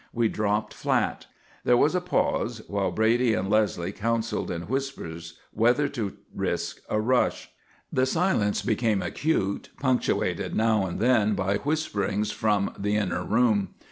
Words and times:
We 0.13 0.29
dropped 0.29 0.73
flat. 0.73 1.27
There 1.63 1.77
was 1.77 1.93
a 1.93 2.01
pause, 2.01 2.63
while 2.67 2.89
Brady 2.89 3.35
and 3.35 3.51
Leslie 3.51 3.91
counselled 3.91 4.49
in 4.49 4.63
whispers 4.63 5.37
whether 5.53 5.87
to 5.89 6.17
risk 6.33 6.79
a 6.89 6.99
rush. 6.99 7.51
The 7.93 8.07
silence 8.07 8.63
became 8.63 9.03
acute, 9.03 9.69
punctuated 9.79 10.55
now 10.55 10.87
and 10.87 10.99
then 10.99 11.35
by 11.35 11.57
whisperings 11.57 12.31
from 12.31 12.73
the 12.79 12.95
inner 12.95 13.23
room. 13.23 13.75